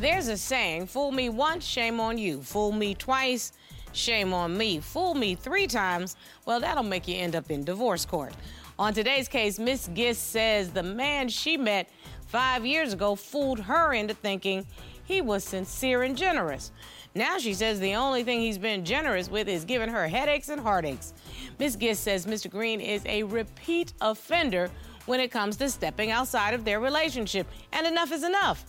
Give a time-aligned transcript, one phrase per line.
[0.00, 2.40] There's a saying, fool me once, shame on you.
[2.40, 3.50] Fool me twice,
[3.90, 4.78] shame on me.
[4.78, 6.14] Fool me three times,
[6.46, 8.32] well, that'll make you end up in divorce court.
[8.78, 11.90] On today's case, Miss Gist says the man she met
[12.28, 14.64] five years ago fooled her into thinking
[15.02, 16.70] he was sincere and generous.
[17.16, 20.60] Now she says the only thing he's been generous with is giving her headaches and
[20.60, 21.12] heartaches.
[21.58, 22.48] Miss Gist says Mr.
[22.48, 24.70] Green is a repeat offender
[25.06, 28.64] when it comes to stepping outside of their relationship, and enough is enough.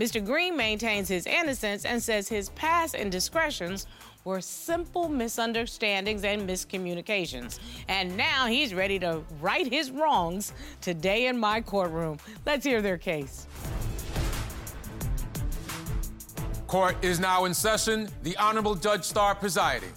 [0.00, 0.24] Mr.
[0.24, 3.86] Green maintains his innocence and says his past indiscretions
[4.24, 7.58] were simple misunderstandings and miscommunications.
[7.86, 12.16] And now he's ready to right his wrongs today in my courtroom.
[12.46, 13.46] Let's hear their case.
[16.66, 18.08] Court is now in session.
[18.22, 19.92] The Honorable Judge Starr presiding.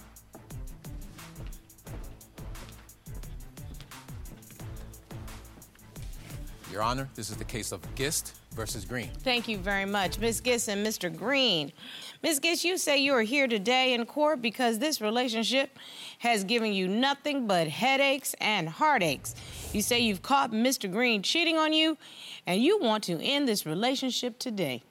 [6.70, 9.10] Your Honor, this is the case of Gist versus Green.
[9.18, 10.40] Thank you very much, Ms.
[10.40, 11.14] Gist and Mr.
[11.14, 11.72] Green.
[12.22, 12.38] Ms.
[12.40, 15.78] Gist, you say you are here today in court because this relationship
[16.20, 19.34] has given you nothing but headaches and heartaches.
[19.72, 20.90] You say you've caught Mr.
[20.90, 21.98] Green cheating on you
[22.46, 24.82] and you want to end this relationship today.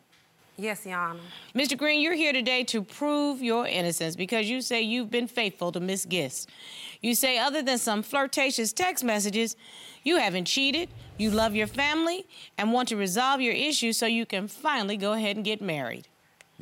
[0.57, 1.19] Yes, Your Honor.
[1.55, 1.75] Mr.
[1.75, 5.79] Green, you're here today to prove your innocence because you say you've been faithful to
[5.79, 6.47] Miss Gist.
[7.01, 9.55] You say, other than some flirtatious text messages,
[10.03, 14.27] you haven't cheated, you love your family, and want to resolve your issues so you
[14.27, 16.07] can finally go ahead and get married.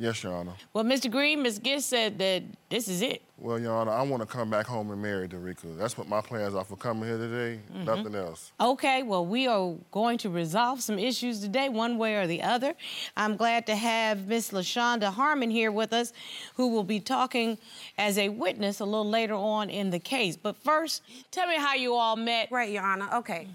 [0.02, 0.54] Yes, Your Honor.
[0.72, 1.08] Well, Mr.
[1.08, 1.60] Green, Ms.
[1.60, 3.22] Gist said that this is it.
[3.38, 5.78] Well, Your Honor, I want to come back home and marry Darika.
[5.78, 7.60] That's what my plans are for coming here today.
[7.72, 7.84] Mhm.
[7.84, 8.50] Nothing else.
[8.60, 12.74] Okay, well, we are going to resolve some issues today, one way or the other.
[13.16, 16.12] I'm glad to have Miss LaShonda Harmon here with us,
[16.56, 17.56] who will be talking
[17.96, 20.36] as a witness a little later on in the case.
[20.36, 22.50] But first, tell me how you all met.
[22.50, 23.08] Right, Your Honor.
[23.14, 23.46] Okay.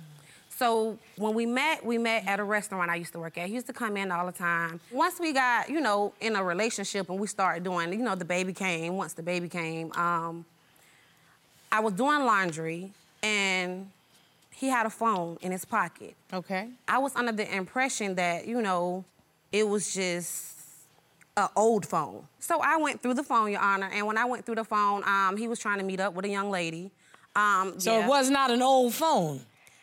[0.58, 3.48] So when we met, we met at a restaurant I used to work at.
[3.48, 4.80] He used to come in all the time.
[4.92, 8.26] Once we got, you know, in a relationship and we started doing, you know, the
[8.26, 8.98] baby came.
[8.98, 10.46] Once the baby came, um,
[11.72, 12.92] I was doing laundry
[13.22, 13.92] and
[14.52, 16.16] he had a phone in his pocket.
[16.34, 16.70] Okay.
[16.88, 19.06] I was under the impression that, you know,
[19.52, 20.56] it was just
[21.38, 22.24] an old phone.
[22.40, 25.04] So I went through the phone, Your Honor, and when I went through the phone,
[25.06, 26.90] um, he was trying to meet up with a young lady.
[27.36, 28.06] Um, So yeah.
[28.06, 29.42] it was not an old phone.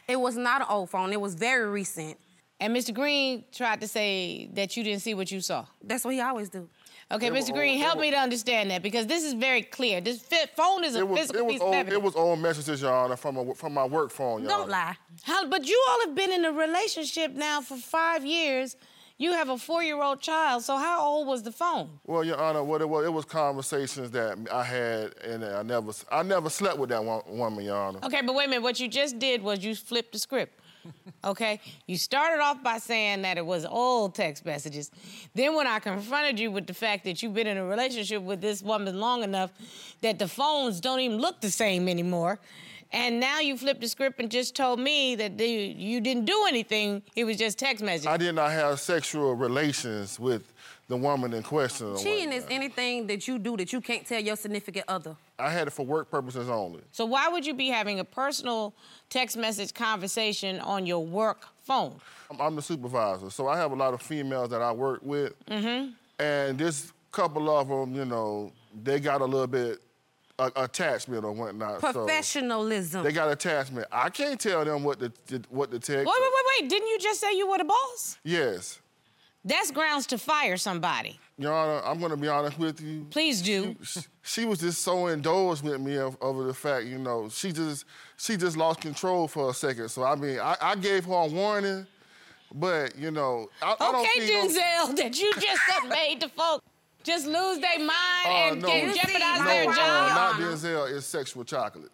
[0.08, 1.12] It was not an old phone.
[1.12, 2.18] It was very recent.
[2.60, 2.94] And Mr.
[2.94, 5.66] Green tried to say that you didn't see what you saw.
[5.82, 6.68] That's what he always do.
[7.12, 7.52] Okay, It Mr.
[7.52, 10.00] Green, old- help it me to understand that because this is very clear.
[10.00, 11.96] This fi- phone is a It was, physical it was piece of evidence.
[11.96, 14.96] It was old messages, Your Honor, from a, from my work phone, Your Don't lie.
[15.24, 18.76] How, but you all have been in a relationship now for five years.
[19.16, 20.64] You have a four-year-old child.
[20.64, 22.00] So how old was the phone?
[22.04, 25.92] Well, Your Honor, what it was, it was conversations that I had, and I never,
[26.10, 28.00] I never slept with that one, woman, Your Honor.
[28.02, 28.62] Okay, but wait a minute.
[28.62, 30.58] What you just did was you flipped the script.
[31.24, 31.58] Okay?
[31.86, 34.90] You started off by saying that it was old text messages.
[35.34, 38.42] Then when I confronted you with the fact that you've been in a relationship with
[38.42, 39.50] this woman long enough
[40.02, 42.38] that the phones don't even look the same anymore.
[42.92, 47.02] And now you flipped the script and just told me that you didn't do anything.
[47.16, 48.06] It was just text messages.
[48.06, 50.52] I did not have sexual relations with
[50.88, 51.96] the woman in question.
[51.96, 55.16] Cheating is anything that you do that you can't tell your significant other.
[55.38, 56.80] I had it for work purposes only.
[56.92, 58.74] So why would you be having a personal
[59.08, 62.00] text message conversation on your work phone?
[62.30, 65.32] I'm, I'm the supervisor, so I have a lot of females that I work with.
[65.46, 65.92] Mm-hmm.
[66.22, 68.52] And this couple of them, you know,
[68.82, 69.80] they got a little bit
[70.38, 71.80] uh, attachment or whatnot.
[71.80, 73.04] so Professionalism.
[73.04, 73.86] they got attachment.
[73.90, 76.68] I can't tell them what the, to what to Wait, wait, wait, wait.
[76.68, 78.18] Didn't you just say you were the boss?
[78.24, 78.80] Yes,
[79.44, 81.18] That's grounds to fire somebody.
[81.36, 83.06] Your Honor, I'm going to be honest with you.
[83.10, 83.76] Please do.
[83.82, 87.52] She, she was just so indulged with me of, over the fact, you know, she
[87.52, 87.84] just
[88.16, 89.88] she just lost control for a second.
[89.90, 91.86] So I mean, I, I gave her a warning,
[92.54, 96.28] but you know, I, I don't Okay, see no- Denzel, that you just made the
[96.30, 96.64] folks
[97.02, 100.96] just lose their mind Uh, and, no, and no, jeopardize no, their uh, not Denzel.
[100.96, 101.90] It's sexual chocolate.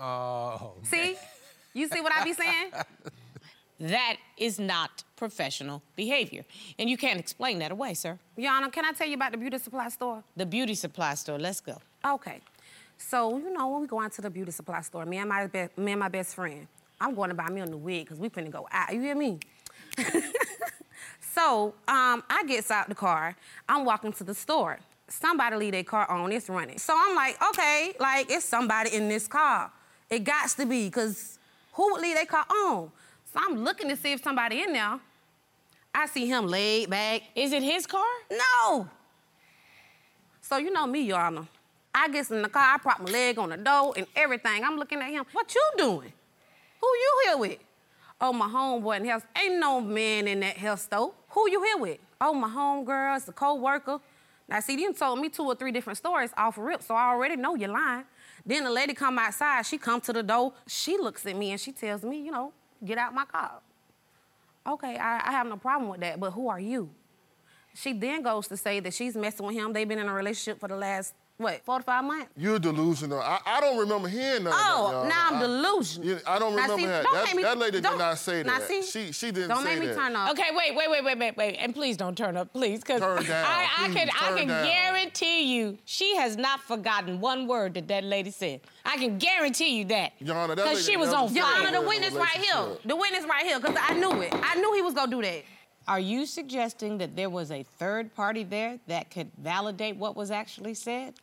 [0.00, 0.72] Oh.
[0.82, 1.16] See?
[1.74, 2.72] You see what I be saying?
[3.82, 6.44] That is not professional behavior.
[6.78, 8.16] And you can't explain that away, sir.
[8.38, 10.22] Honor, can I tell you about the beauty supply store?
[10.36, 11.78] The beauty supply store, let's go.
[12.04, 12.40] Okay.
[12.96, 15.48] So, you know, when we go out to the beauty supply store, me and my,
[15.48, 16.68] be- me and my best friend,
[17.00, 18.94] I'm going to buy me a new wig because we finna go out.
[18.94, 19.40] You hear me?
[21.34, 23.34] so, um, I gets out the car.
[23.68, 24.78] I'm walking to the store.
[25.08, 26.78] Somebody leave their car on, it's running.
[26.78, 29.72] So I'm like, okay, like it's somebody in this car.
[30.08, 31.40] It got to be, because
[31.72, 32.92] who would leave their car on?
[33.32, 35.00] So I'm looking to see if somebody in there.
[35.94, 37.22] I see him laid back.
[37.34, 38.04] Is it his car?
[38.30, 38.88] No.
[40.40, 41.46] So you know me, Your Honor.
[41.94, 44.64] I gets in the car, I prop my leg on the door and everything.
[44.64, 45.24] I'm looking at him.
[45.32, 46.12] What you doing?
[46.80, 47.58] Who you here with?
[48.20, 49.26] Oh, my homeboy in health.
[49.36, 51.12] Ain't no man in that health store.
[51.30, 51.98] Who you here with?
[52.20, 53.98] Oh, my homegirl, it's a co-worker.
[54.48, 57.36] Now, see, you told me two or three different stories off rip, so I already
[57.36, 58.04] know you're lying.
[58.44, 61.60] Then the lady come outside, she come to the door, she looks at me and
[61.60, 62.52] she tells me, you know,
[62.84, 63.60] get out my car.
[64.66, 66.90] Okay, I, I have no problem with that, but who are you?
[67.74, 69.72] She then goes to say that she's messing with him.
[69.72, 72.28] They've been in a relationship for the last, what, four to five months?
[72.36, 73.20] You're delusional.
[73.20, 75.08] I, I don't remember hearing none Oh, of that.
[75.08, 76.08] now I'm I- delusional.
[76.08, 77.04] Yeah, I don't Now, remember see, that.
[77.04, 78.68] don't That, me- that lady did don't- not say now, that.
[78.68, 78.82] see?
[78.82, 79.80] she she didn't Don't say that.
[79.80, 80.30] Don't make me turn off.
[80.32, 83.22] Okay, wait, wait, wait, wait, wait, wait, and please don't turn up, please, because Turn
[83.24, 84.64] down, I, I please, can, I can down.
[84.66, 88.60] guarantee you, she has not forgotten one word that that lady said.
[88.84, 90.12] I can guarantee you that.
[90.18, 91.46] Your Honor, that because lady she was on said Your.
[91.46, 92.66] Honor, the We're in a witness right here.
[92.84, 94.32] The witness right here, because I knew it.
[94.34, 95.42] I knew he was gonna do that.
[95.88, 100.30] Are you suggesting that there was a third party there that could validate what was
[100.30, 101.14] actually said?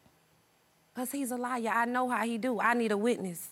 [1.00, 1.72] Because he's a liar.
[1.74, 2.60] I know how he do.
[2.60, 3.52] I need a witness.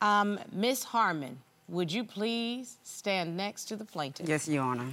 [0.00, 1.38] Um, Miss Harmon,
[1.68, 4.26] would you please stand next to the plaintiff?
[4.26, 4.86] Yes, Your Honor.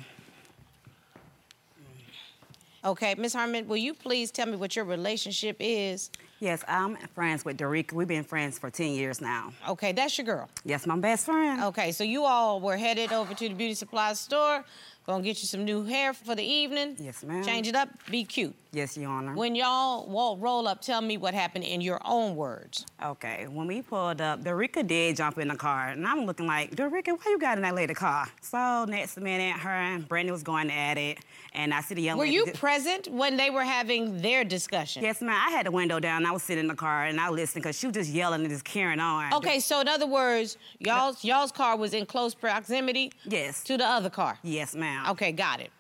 [2.84, 6.12] Okay, Miss Harmon, will you please tell me what your relationship is?
[6.42, 7.94] Yes, I'm friends with Darika.
[7.94, 9.54] We've been friends for 10 years now.
[9.70, 10.50] Okay, that's your girl.
[10.66, 11.64] Yes, my best friend.
[11.64, 14.66] Okay, so you all were headed over to the beauty supply store.
[15.08, 16.98] Gonna get you some new hair for the evening.
[17.00, 17.42] Yes, ma'am.
[17.42, 18.54] Change it up, be cute.
[18.74, 19.34] Yes, Your Honor.
[19.34, 22.86] When y'all wa- roll up, tell me what happened in your own words.
[23.02, 26.76] Okay, when we pulled up, Darika did jump in the car, and I'm looking like,
[26.76, 28.28] Darika, why you got in that lady car?
[28.42, 31.20] So next minute, her and Brandon was going at it,
[31.54, 35.02] and I see the young Were you present when they were having their discussion?
[35.04, 35.30] Yes, ma'am.
[35.48, 36.26] I had the window down.
[36.26, 38.50] I was sitting in the car, and I listened because she was just yelling and
[38.50, 39.34] just carrying on.
[39.36, 43.64] Okay, so in other words, y'all's y'all's car was in close proximity Yes.
[43.64, 44.38] to the other car.
[44.44, 44.97] Yes, ma'am.
[45.10, 45.72] Okay, got it.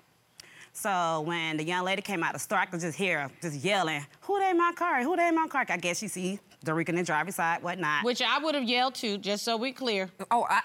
[0.73, 3.63] So when the young lady came out the store, I could just hear her just
[3.63, 5.01] yelling, "Who they in my car?
[5.01, 8.03] Who they in my car?" I guess she see Darika in the driver's side, whatnot.
[8.03, 10.09] Which I would have yelled too, just so we clear.
[10.29, 10.61] Oh, I.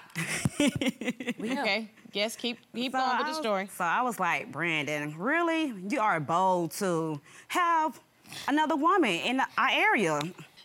[1.43, 3.69] Okay, yes, keep keep So going with I the story.
[3.75, 5.73] So I was like, Brandon, really?
[5.89, 7.99] You are bold to have
[8.47, 10.19] another woman in our area.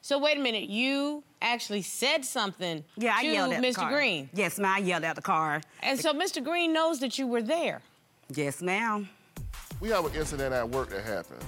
[0.08, 3.74] So wait a minute, you actually said something Yeah, I to yelled at the Mr.
[3.74, 3.92] car.
[3.92, 4.30] Green.
[4.32, 4.76] Yes, ma'am.
[4.76, 5.60] I yelled at the car.
[5.82, 6.42] And so Mr.
[6.42, 7.82] Green knows that you were there.
[8.30, 9.06] Yes, ma'am.
[9.82, 11.44] we have an incident at work that happened.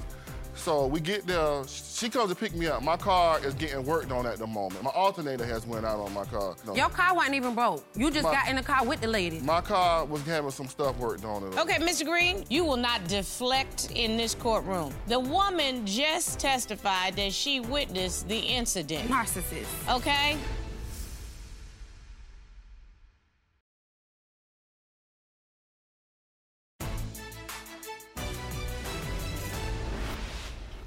[0.60, 2.82] So we get there, she comes to pick me up.
[2.82, 4.82] My car is getting worked on at the moment.
[4.82, 6.54] My alternator has went out on my car.
[6.66, 7.82] No, Your car wasn't even broke.
[7.96, 9.40] You just My- got in the car with the lady.
[9.40, 11.58] My car was having some stuff worked on it.
[11.58, 12.04] Okay, Mr.
[12.04, 14.92] Green, you will not deflect in this courtroom.
[15.06, 19.08] The woman just testified that she witnessed the incident.
[19.10, 19.64] Narcissist.
[19.96, 20.36] Okay?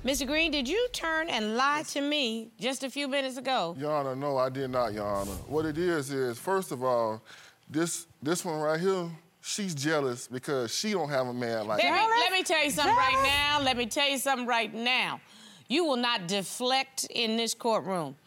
[0.04, 0.28] Mr.
[0.28, 3.74] Green, did you turn and lie to me just a few minutes ago?
[3.80, 5.32] Your Honor, no, I did not, Your Honor.
[5.48, 7.24] What it is is, first of all,
[7.70, 9.10] this this one right here,
[9.40, 12.20] she's jealous because she don't have a man like Let me, me.
[12.20, 13.62] let me tell you something right now.
[13.64, 15.22] Let me tell you something right now.
[15.70, 18.18] You will not deflect in this courtroom.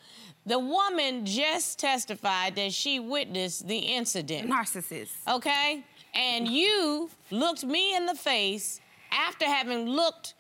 [0.46, 4.48] The woman just testified that she witnessed the incident.
[4.48, 5.10] Narcissist.
[5.28, 5.84] Okay?
[6.14, 8.80] And you looked me in the face
[9.12, 10.34] after having looked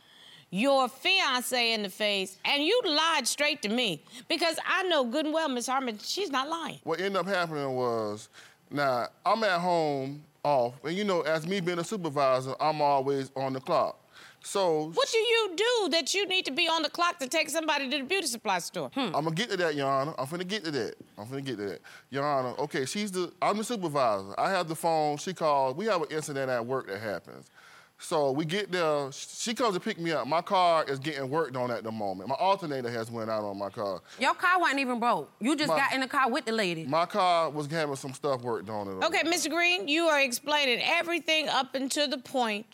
[0.56, 5.26] your fiance in the face, and you lied straight to me because I know good
[5.26, 6.78] and well, Miss Harmon, she's not lying.
[6.84, 8.30] What ended up happening was,
[8.70, 13.30] now I'm at home off, and you know, as me being a supervisor, I'm always
[13.36, 14.00] on the clock.
[14.42, 17.50] So What do you do that you need to be on the clock to take
[17.50, 18.90] somebody to the beauty supply store?
[18.94, 19.14] Hmm.
[19.14, 20.14] I'm gonna get to that, Your Honor.
[20.16, 20.94] I'm finna get to that.
[21.18, 21.80] I'm finna get to that.
[22.10, 24.34] Your Honor, okay, she's the, I'm the supervisor.
[24.38, 27.50] I have the phone, she called, we have an incident at work that happens.
[27.98, 30.26] So we get there, she comes to pick me up.
[30.26, 32.28] My car is getting worked on at the moment.
[32.28, 34.02] My alternator has went out on my car.
[34.18, 35.30] Your car wasn't even broke.
[35.40, 36.84] You just My- got in the car with the lady.
[36.84, 39.04] My car was having some stuff worked on it.
[39.04, 39.50] Okay, Mr.
[39.50, 42.66] Green, you are explaining everything up until the point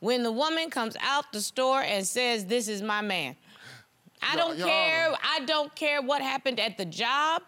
[0.00, 3.36] when the woman comes out the store and says, This is my man.
[4.22, 5.08] I don't Your care.
[5.08, 5.18] Honor.
[5.22, 7.42] I don't care what happened at the job.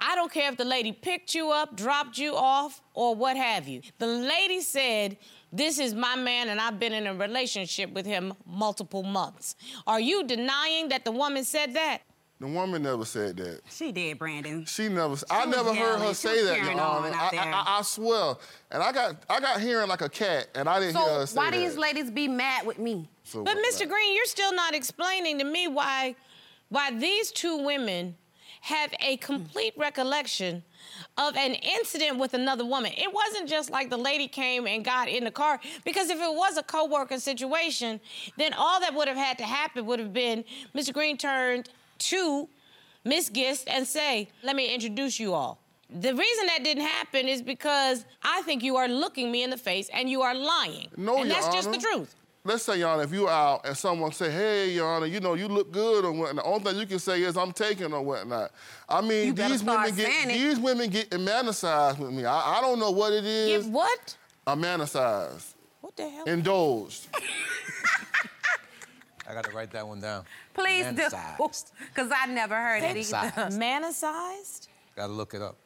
[0.00, 3.68] I don't care if the lady picked you up, dropped you off, or what have
[3.68, 3.82] you.
[3.98, 5.16] The lady said,
[5.52, 9.54] This is my man, and I've been in a relationship with him multiple months.
[9.86, 11.98] Are you denying that the woman said that?
[12.40, 13.60] The woman never said that.
[13.70, 14.64] She did, Brandon.
[14.64, 15.14] She never.
[15.30, 17.12] I never heard her say that, Your carrying Honor.
[17.14, 17.30] I.
[17.36, 18.34] I, I swear.
[18.72, 21.34] And I got, I got hearing like a cat, and I didn't hear her So
[21.34, 21.56] say why that.
[21.58, 23.08] these ladies be mad with me?
[23.22, 23.86] So But what- Mr.
[23.88, 26.16] Green, you're still not explaining to me why
[26.70, 28.16] why these two women
[28.62, 30.64] have a complete recollection
[31.16, 32.92] of an incident with another woman.
[32.96, 36.34] It wasn't just like the lady came and got in the car because if it
[36.34, 38.00] was a co-worker situation,
[38.36, 40.92] then all that would have had to happen would have been Mr.
[40.92, 42.48] Green turned to
[43.04, 45.58] Miss Gist and say, "Let me introduce you all."
[45.90, 49.58] The reason that didn't happen is because I think you are looking me in the
[49.58, 50.88] face and you are lying.
[50.96, 52.14] No, and Your that's just the truth.
[52.44, 55.34] Let's say, Your Honor, if you out and someone say, hey, Your Honor, you know,
[55.34, 58.02] you look good or whatnot, the only thing you can say is I'm taking or
[58.02, 58.50] whatnot.
[58.88, 60.32] I mean, You these women get saying it.
[60.32, 62.24] these women get emanacized with me.
[62.24, 63.64] I, I don't know what it is.
[63.64, 64.16] Give what?
[64.48, 65.54] Emanacized.
[65.82, 66.24] What the hell?
[66.24, 67.06] Indulged.
[69.28, 70.24] I got to write that one down.
[70.52, 70.94] Please do.
[70.96, 73.16] Because I never heard it either.
[73.16, 73.58] Manicized.
[73.58, 74.68] Manicized?
[74.96, 75.56] Got to look it up.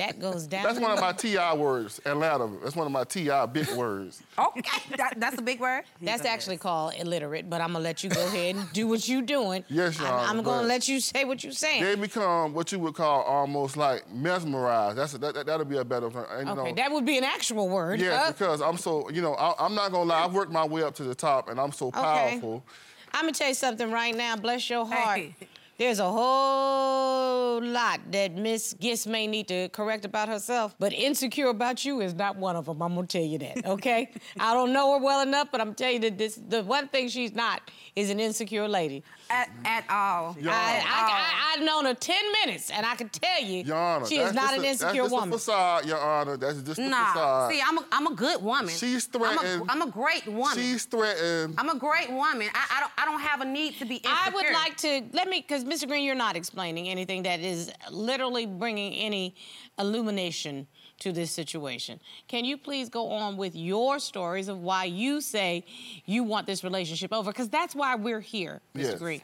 [0.00, 0.62] That goes down.
[0.62, 2.50] That's one of my TI words, Atlanta.
[2.62, 4.22] That's one of my TI big words.
[4.38, 4.62] Okay,
[4.96, 5.82] that, that's a big word.
[6.00, 9.20] That's actually called illiterate, but I'm gonna let you go ahead and do what you're
[9.20, 9.62] doing.
[9.68, 11.82] Yes, Your I'm, I'm gonna let you say what you're saying.
[11.82, 14.96] They become what you would call almost like mesmerized.
[14.96, 16.24] That's that, that, that'll be a better term.
[16.30, 18.00] And, okay, know, that would be an actual word.
[18.00, 20.24] Yeah, Uh, because I'm so, you know, I, I'm not gonna lie.
[20.24, 22.64] I've worked my way up to the top, and I'm so powerful.
[23.12, 24.36] I'm gonna tell you something right now.
[24.36, 25.18] Bless your heart.
[25.18, 25.34] Hey.
[25.80, 31.48] There's a whole lot that Miss Gist may need to correct about herself, but insecure
[31.48, 32.82] about you is not one of them.
[32.82, 34.10] I'm gonna tell you that, okay?
[34.38, 37.08] I don't know her well enough, but I'm telling you that this the one thing
[37.08, 37.62] she's not
[37.96, 39.02] is an insecure lady.
[39.30, 40.36] At, at all.
[40.40, 43.62] Your I, Honor, I, I, I've known her 10 minutes, and I can tell you
[43.62, 45.28] Your Honor, she is not just an a- insecure that's just woman.
[45.28, 46.36] A facade, Your Honor.
[46.36, 47.06] That's just a Nah.
[47.12, 47.52] facade.
[47.52, 48.68] See, I'm a, I'm a good woman.
[48.68, 49.70] She's I'm a, threatened.
[49.70, 50.58] I'm a great woman.
[50.58, 51.54] She's threatened.
[51.56, 52.48] I'm a great woman.
[52.54, 54.18] I, I don't I don't have a need to be insecure.
[54.26, 55.86] I would like to let me, because Mr.
[55.86, 59.36] Green, you're not explaining anything that is literally bringing any
[59.78, 60.66] illumination
[60.98, 62.00] to this situation.
[62.26, 65.64] Can you please go on with your stories of why you say
[66.06, 67.30] you want this relationship over?
[67.30, 68.82] Because that's why we're here, Mr.
[68.82, 68.98] Yes.
[68.98, 69.22] Green.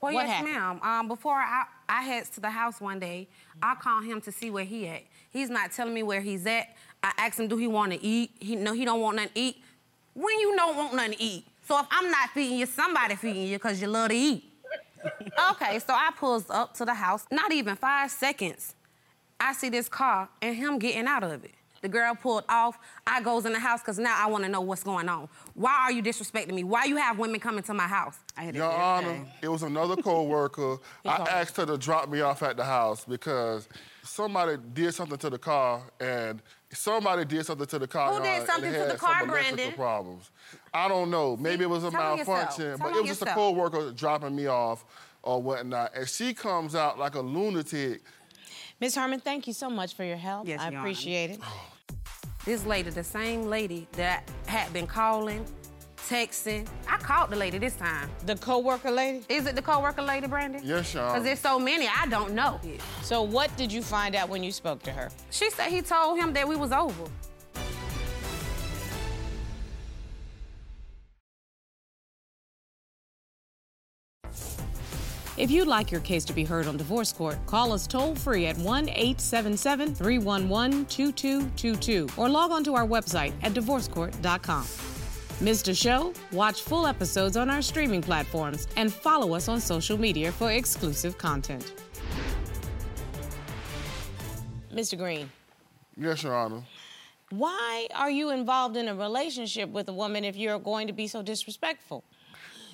[0.00, 0.54] Well, What yes, happened?
[0.54, 0.80] ma'am.
[0.82, 3.28] Um, before I, I heads to the house one day,
[3.62, 5.02] I call him to see where he at.
[5.30, 6.66] He's not telling me where he's at.
[7.02, 8.32] I asked him, do he want to eat?
[8.40, 9.62] He no, he don't want nothing to eat.
[10.14, 11.46] When you don't want nothing to eat.
[11.68, 14.52] So if I'm not feeding you, somebody feeding you because you love to eat.
[15.50, 17.26] Okay, so I pulls up to the house.
[17.30, 18.74] Not even five seconds.
[19.38, 21.52] I see this car and him getting out of it.
[21.82, 22.78] The girl pulled off.
[23.06, 25.28] I goes in the house because now I want to know what's going on.
[25.54, 26.64] Why are you disrespecting me?
[26.64, 28.18] Why you have women coming to my house?
[28.36, 30.78] I had Your Honor, it was another co-worker.
[31.04, 33.68] I asked her to drop me off at the house because
[34.02, 38.14] somebody did something to the car, and somebody did something to the car.
[38.14, 39.72] Who did something to the car, Brandon?
[39.72, 40.30] problems.
[40.76, 41.36] I don't know.
[41.38, 43.34] Maybe it was a Tell malfunction, but it was just a yourself.
[43.34, 44.84] co-worker dropping me off
[45.22, 48.02] or whatnot, and she comes out like a lunatic.
[48.78, 48.94] Ms.
[48.94, 50.46] Harmon, thank you so much for your help.
[50.46, 50.78] Yes, I Your Honor.
[50.80, 51.40] appreciate it.
[52.44, 55.46] This lady, the same lady that had been calling,
[55.96, 56.68] texting.
[56.88, 58.10] I called the lady this time.
[58.26, 59.24] The co-worker lady.
[59.30, 60.60] Is it the coworker lady, Brandon?
[60.62, 61.12] Yes, Your Honor.
[61.14, 62.60] Because there's so many, I don't know.
[63.02, 65.10] So what did you find out when you spoke to her?
[65.30, 67.04] She said he told him that we was over.
[75.36, 78.46] If you'd like your case to be heard on divorce court, call us toll free
[78.46, 84.66] at 1 877 311 2222 or log on to our website at divorcecourt.com.
[85.42, 86.14] Missed a show?
[86.32, 91.18] Watch full episodes on our streaming platforms and follow us on social media for exclusive
[91.18, 91.74] content.
[94.72, 94.96] Mr.
[94.96, 95.30] Green,
[95.98, 96.62] Yes, Your Honor.
[97.30, 101.06] why are you involved in a relationship with a woman if you're going to be
[101.06, 102.04] so disrespectful?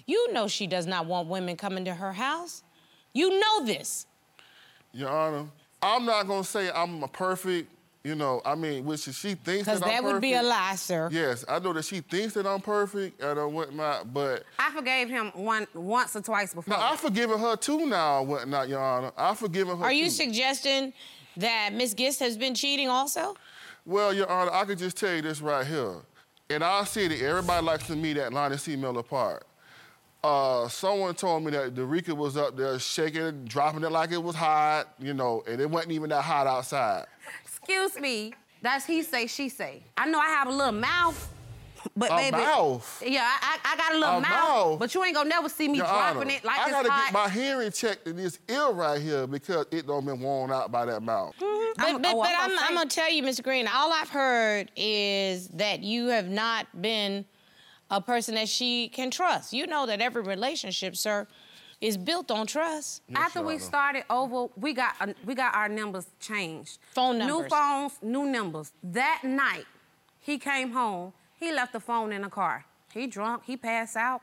[0.07, 2.63] You know she does not want women coming to her house.
[3.13, 4.07] You know this.
[4.93, 5.47] Your Honor,
[5.83, 7.71] I'm not gonna say I'm a perfect,
[8.05, 9.83] you know, I mean, which she thinks Because that I'm perfect.
[9.83, 11.09] Because that would be a lie, sir.
[11.13, 15.31] Yes, I know that she thinks that I'm perfect and whatnot, but I forgave him
[15.35, 16.77] one once or twice before.
[16.77, 19.13] now I've forgiven her too now and whatnot, Your Honor.
[19.17, 20.11] I've forgiven her Are you too.
[20.11, 20.93] suggesting
[21.37, 23.35] that Miss Gist has been cheating also?
[23.87, 25.95] Well, Your Honor, I could just tell you this right here.
[26.51, 28.77] In our city, everybody likes to meet at Lonnie C.
[28.77, 29.47] Miller Park.
[30.27, 34.23] Uh, someone told me that Darika was up there shaking it, dropping it like it
[34.23, 37.07] was hot, you know, and it wasn't even that hot outside.
[37.45, 38.33] Excuse me.
[38.63, 39.83] That's he say, she say.
[39.99, 41.29] I know I have a little mouth,
[41.97, 42.37] but A baby.
[42.37, 43.03] mouth?
[43.05, 44.79] Yeah, I, I I got a little A mouth, mouth?
[44.79, 46.91] but you ain't gonna never see me Your dropping Honor, it like I it's gotta
[46.93, 47.05] hot.
[47.07, 50.71] get my hearing checked in this ear right here because it don't been worn out
[50.71, 51.35] by that mouth.
[51.41, 51.47] But,
[51.79, 53.43] I'm- but, oh, but I'm I'm, gonna I'm going to tell you, Mr.
[53.43, 57.25] Green, all I've heard is that you have not been
[57.93, 59.53] a person that she can trust.
[59.53, 61.29] You know that every relationship, sir,
[61.81, 63.03] is built on trust.
[63.15, 66.79] After we started over, we got uh, we got our numbers changed.
[66.95, 67.43] Phone numbers.
[67.43, 68.73] New phones, new numbers.
[68.83, 69.67] That night,
[70.19, 71.13] he came home.
[71.39, 72.65] He left the phone in the car.
[72.93, 73.43] He drunk.
[73.45, 74.23] He passed out.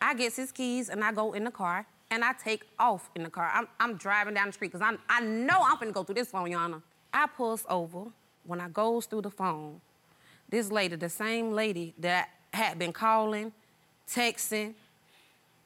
[0.00, 3.22] I gets his keys and I go in the car and I take off in
[3.22, 3.50] the car.
[3.52, 6.28] I'm, I'm driving down the street because I I know I'm finna go through this
[6.28, 6.82] phone, Your Honor.
[7.12, 8.10] I pulls over.
[8.44, 9.82] When I goes through the phone,
[10.48, 13.52] this lady, the same lady that had been calling,
[14.08, 14.74] texting,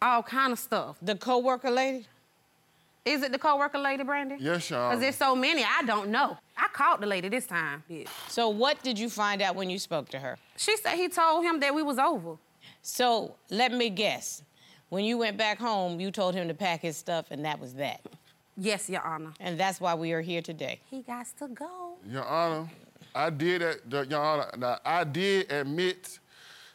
[0.01, 0.97] all kind of stuff.
[1.01, 2.07] The co-worker lady?
[3.05, 4.39] Is it the co-worker lady, Brandon?
[4.41, 6.39] Yes, Your Because there's so many, I don't know.
[6.57, 7.83] I called the lady this time.
[7.89, 8.05] Yeah.
[8.29, 10.39] So what did you find out when you spoke to her?
[10.57, 12.37] She said he told him that we was over.
[12.83, 14.43] So let me guess.
[14.89, 17.75] When you went back home, you told him to pack his stuff, and that was
[17.75, 18.03] that.
[18.57, 19.33] Yes, Your Honor.
[19.41, 20.81] And that's why we are here today.
[20.91, 21.95] He got to go.
[22.07, 22.69] Your Honor,
[23.15, 26.19] I did, at, Your Honor, now, I did admit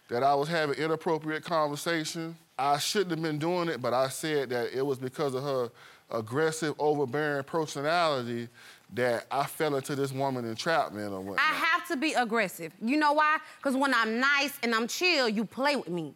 [0.09, 2.35] that I was having inappropriate conversation.
[2.57, 5.69] I shouldn't have been doing it, but I said that it was because of her
[6.09, 8.47] aggressive, overbearing personality
[8.93, 11.39] that I fell into this woman entrapment or whatnot.
[11.39, 12.71] I have to be aggressive.
[12.81, 13.37] You know why?
[13.57, 16.13] Because when I'm nice and I'm chill, you play with me.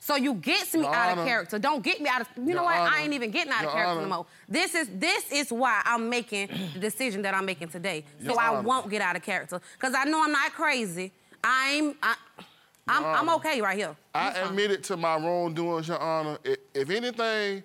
[0.00, 1.58] So you gets me Your out of character.
[1.58, 2.28] Don't get me out of.
[2.36, 2.78] You know what?
[2.78, 2.90] Honor.
[2.94, 4.02] I ain't even getting out of character Honor.
[4.02, 4.26] no more.
[4.48, 8.04] This is this is why I'm making the decision that I'm making today.
[8.20, 8.62] So Your I Honor.
[8.62, 9.60] won't get out of character.
[9.78, 11.12] Cause I know I'm not crazy.
[11.44, 12.44] I'm I, I'm,
[12.88, 13.32] I'm Honor.
[13.34, 13.94] okay right here.
[14.14, 14.44] I I'm fine.
[14.48, 16.38] admitted to my wrongdoings, Your Honor.
[16.44, 17.62] I- If anything,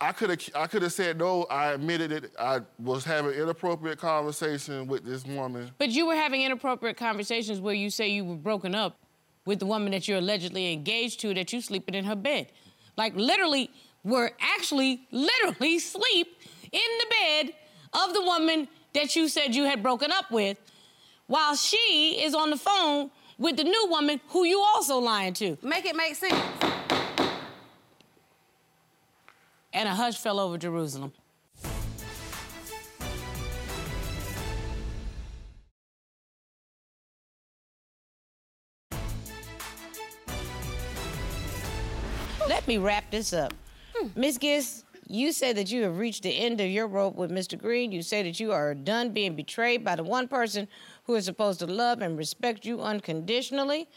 [0.00, 1.44] I could have I could have said no.
[1.44, 2.32] I admitted it.
[2.38, 5.70] I was having inappropriate conversation with this woman.
[5.78, 8.98] But you were having inappropriate conversations where you say you were broken up
[9.44, 12.52] with the woman that you're allegedly engaged to, that you sleeping in her bed.
[12.96, 13.70] Like literally,
[14.04, 16.36] were actually literally sleep
[16.72, 17.54] in the bed
[17.92, 20.58] of the woman that you said you had broken up with,
[21.26, 25.56] while she is on the phone with the new woman who you also lying to.
[25.62, 26.34] Make it make sense.
[29.72, 31.12] And a hush fell over Jerusalem.
[42.48, 43.54] Let me wrap this up.
[43.94, 44.08] Hmm.
[44.14, 47.58] Miss Gist, you say that you have reached the end of your rope with Mr.
[47.58, 47.92] Green.
[47.92, 50.68] You say that you are done being betrayed by the one person
[51.04, 53.88] who is supposed to love and respect you unconditionally.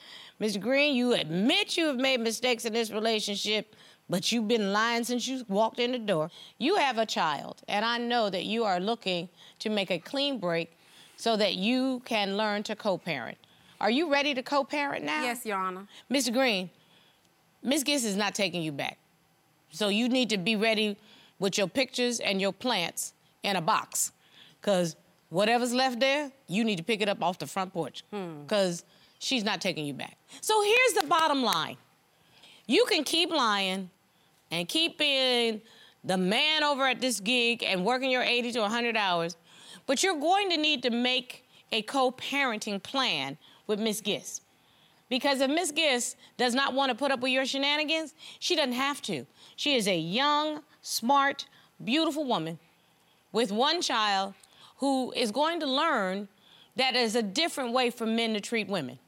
[0.41, 0.59] Mr.
[0.59, 3.75] Green, you admit you have made mistakes in this relationship,
[4.09, 6.29] but you've been lying since you walked in the door.
[6.57, 10.39] You have a child, and I know that you are looking to make a clean
[10.39, 10.77] break
[11.17, 13.37] so that you can learn to co parent.
[13.79, 15.23] Are you ready to co parent now?
[15.23, 15.87] Yes, Your Honor.
[16.11, 16.33] Mr.
[16.33, 16.69] Green,
[17.63, 18.97] Miss Gist is not taking you back.
[19.75, 20.97] So you need to be ready
[21.37, 24.13] with your pictures and your plants in a box.
[24.61, 24.95] Cause
[25.29, 28.05] whatever's left there, you need to pick it up off the front porch.
[28.11, 28.45] Hmm.
[28.47, 28.85] Cause
[29.19, 30.17] she's not taking you back.
[30.39, 31.75] So here's the bottom line.
[32.67, 33.89] You can keep lying
[34.49, 35.61] and keep being
[36.05, 39.35] the man over at this gig and working your 80 to 100 hours,
[39.87, 44.44] but you're going to need to make a co-parenting plan with Miss Gist.
[45.09, 48.73] Because if Miss Gist does not want to put up with your shenanigans, she doesn't
[48.73, 49.25] have to.
[49.55, 51.47] She is a young, smart,
[51.83, 52.57] beautiful woman
[53.31, 54.33] with one child
[54.77, 56.27] who is going to learn
[56.75, 58.99] that there's a different way for men to treat women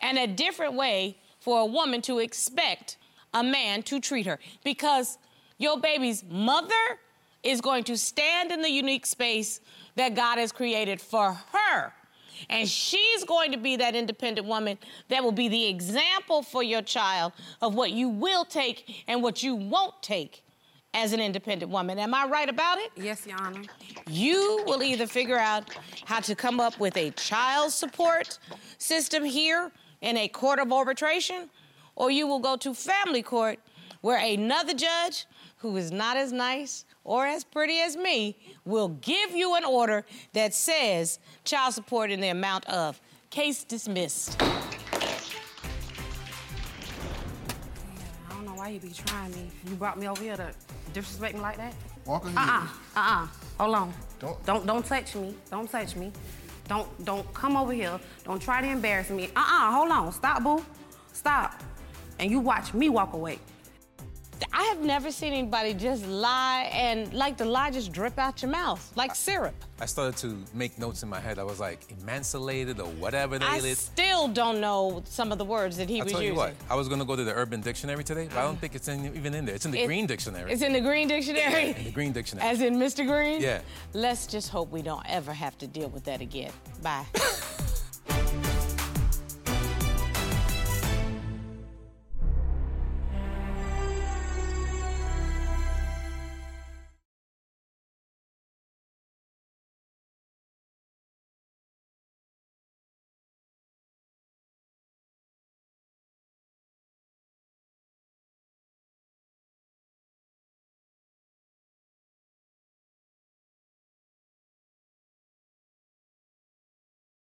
[0.00, 2.96] and a different way for a woman to expect
[3.34, 4.38] a man to treat her.
[4.62, 5.18] Because
[5.58, 6.98] your baby's mother
[7.42, 9.60] is going to stand in the unique space
[9.96, 11.92] that God has created for her.
[12.48, 16.82] And she's going to be that independent woman that will be the example for your
[16.82, 20.44] child of what you will take and what you won't take
[20.92, 21.98] as an independent woman.
[21.98, 22.90] Am I right about it?
[22.96, 23.62] Yes, Your Honor.
[24.08, 25.64] You will either figure out
[26.04, 28.38] how to come up with a child support
[28.78, 31.48] system here in a court of arbitration,
[31.94, 33.58] or you will go to family court
[34.00, 35.26] where another judge
[35.58, 40.04] who is not as nice or as pretty as me will give you an order
[40.32, 44.40] that says child support in the amount of case dismissed.
[44.42, 44.62] I
[48.30, 49.50] don't know why you be trying me.
[49.68, 50.52] You brought me over here to
[50.92, 51.74] disrespect me like that?
[52.06, 52.66] Walk in Uh-uh.
[52.96, 53.26] Uh-uh.
[53.58, 53.92] Hold on.
[54.18, 55.34] Don't- don't don't touch me.
[55.50, 56.12] Don't touch me.
[56.68, 57.98] Don't don't come over here.
[58.24, 59.24] Don't try to embarrass me.
[59.36, 59.72] Uh-uh.
[59.72, 60.12] Hold on.
[60.12, 60.64] Stop, boo.
[61.12, 61.60] Stop.
[62.18, 63.38] And you watch me walk away.
[64.60, 68.50] I have never seen anybody just lie and like the lie just drip out your
[68.50, 69.54] mouth like syrup.
[69.80, 71.38] I started to make notes in my head.
[71.38, 73.78] I was like, emancipated or whatever they I is.
[73.78, 76.36] still don't know some of the words that he I'll was tell you using.
[76.36, 78.88] what, I was gonna go to the Urban Dictionary today, but I don't think it's
[78.88, 79.54] in, even in there.
[79.54, 80.52] It's in the It- Green Dictionary.
[80.52, 81.70] It's in the Green Dictionary.
[81.78, 82.46] in the Green Dictionary.
[82.46, 83.06] As in Mr.
[83.06, 83.40] Green?
[83.40, 83.62] Yeah.
[83.94, 86.52] Let's just hope we don't ever have to deal with that again.
[86.82, 87.06] Bye.